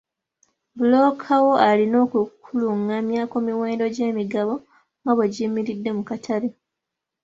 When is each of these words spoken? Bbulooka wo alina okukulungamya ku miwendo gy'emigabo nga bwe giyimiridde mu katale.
Bbulooka 0.73 1.33
wo 1.45 1.53
alina 1.69 1.97
okukulungamya 2.05 3.21
ku 3.31 3.37
miwendo 3.45 3.85
gy'emigabo 3.95 4.55
nga 5.01 5.11
bwe 5.15 5.31
giyimiridde 5.33 5.89
mu 5.97 6.03
katale. 6.09 6.49